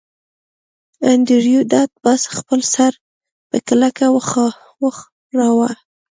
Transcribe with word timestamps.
انډریو 1.09 1.59
ډاټ 1.71 1.91
باس 2.03 2.21
خپل 2.37 2.59
سر 2.73 2.93
په 3.49 3.57
کلکه 3.67 4.05
وښوراوه 4.81 5.71